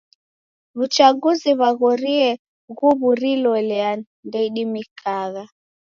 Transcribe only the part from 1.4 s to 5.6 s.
w'aghorie ghuw'uriloela ndeidimikagha.